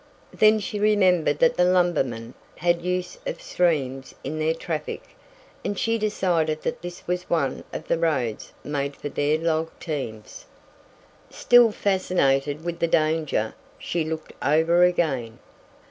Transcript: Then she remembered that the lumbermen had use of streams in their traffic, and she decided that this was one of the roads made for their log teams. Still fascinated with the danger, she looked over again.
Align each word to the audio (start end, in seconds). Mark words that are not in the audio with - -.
Then 0.33 0.57
she 0.59 0.79
remembered 0.79 1.37
that 1.37 1.57
the 1.57 1.63
lumbermen 1.63 2.33
had 2.55 2.81
use 2.81 3.19
of 3.27 3.39
streams 3.39 4.15
in 4.23 4.39
their 4.39 4.55
traffic, 4.55 5.09
and 5.63 5.77
she 5.77 5.99
decided 5.99 6.63
that 6.63 6.81
this 6.81 7.05
was 7.07 7.29
one 7.29 7.63
of 7.71 7.87
the 7.87 7.99
roads 7.99 8.51
made 8.63 8.95
for 8.95 9.09
their 9.09 9.37
log 9.37 9.69
teams. 9.79 10.45
Still 11.29 11.71
fascinated 11.71 12.63
with 12.65 12.79
the 12.79 12.87
danger, 12.87 13.53
she 13.77 14.03
looked 14.03 14.33
over 14.41 14.83
again. 14.85 15.37